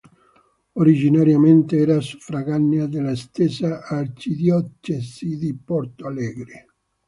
[0.73, 6.65] Originariamente era suffraganea della stessa arcidiocesi di Porto Alegre.